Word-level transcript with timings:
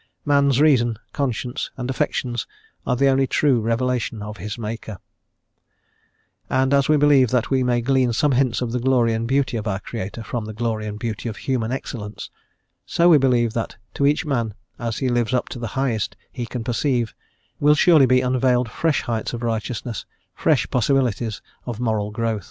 Man's 0.25 0.59
reason, 0.59 0.97
conscience, 1.13 1.69
and 1.77 1.87
affections 1.87 2.47
are 2.87 2.95
the 2.95 3.07
only 3.07 3.27
true 3.27 3.61
revelation 3.61 4.23
of 4.23 4.37
his 4.37 4.57
Maker," 4.57 4.97
And 6.49 6.73
as 6.73 6.89
we 6.89 6.97
believe 6.97 7.29
that 7.29 7.51
we 7.51 7.61
may 7.61 7.81
glean 7.81 8.11
some 8.11 8.31
hints 8.31 8.61
of 8.63 8.71
the 8.71 8.79
Glory 8.79 9.13
and 9.13 9.27
Beauty 9.27 9.57
of 9.57 9.67
our 9.67 9.79
Creator 9.79 10.23
from 10.23 10.45
the 10.45 10.55
glory 10.55 10.87
and 10.87 10.97
beauty 10.97 11.29
of 11.29 11.37
human 11.37 11.71
excellence, 11.71 12.31
so 12.83 13.09
we 13.09 13.19
believe 13.19 13.53
that 13.53 13.77
to 13.93 14.07
each 14.07 14.25
man, 14.25 14.55
as 14.79 14.97
he 14.97 15.07
lives 15.07 15.35
up 15.35 15.49
to 15.49 15.59
the 15.59 15.67
highest 15.77 16.15
he 16.31 16.47
can 16.47 16.63
perceive, 16.63 17.13
will 17.59 17.75
surely 17.75 18.07
be 18.07 18.21
unveiled 18.21 18.71
fresh 18.71 19.03
heights 19.03 19.33
of 19.33 19.43
righteousness, 19.43 20.07
fresh 20.33 20.67
possibilities 20.71 21.43
of 21.67 21.79
moral 21.79 22.09
growth. 22.09 22.39